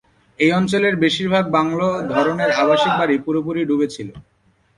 এই 0.39 0.51
অঞ্চলের 0.51 0.95
বেশিরভাগ 1.03 1.43
বাংলো 1.57 1.87
ধরনের 2.13 2.49
আবাসিক 2.53 2.93
বাড়ি 2.99 3.15
পুরোপুরি 3.25 3.61
ডুবে 3.69 3.87
ছিল। 3.95 4.09